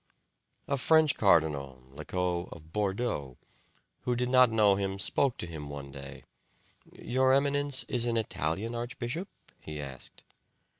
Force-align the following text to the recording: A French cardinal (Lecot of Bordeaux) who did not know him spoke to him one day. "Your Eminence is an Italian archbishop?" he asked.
A 0.67 0.77
French 0.77 1.13
cardinal 1.13 1.83
(Lecot 1.91 2.49
of 2.51 2.73
Bordeaux) 2.73 3.37
who 3.99 4.15
did 4.15 4.29
not 4.29 4.49
know 4.49 4.75
him 4.75 4.97
spoke 4.97 5.37
to 5.37 5.45
him 5.45 5.69
one 5.69 5.91
day. 5.91 6.23
"Your 6.91 7.33
Eminence 7.33 7.83
is 7.83 8.07
an 8.07 8.17
Italian 8.17 8.73
archbishop?" 8.73 9.27
he 9.59 9.79
asked. 9.79 10.23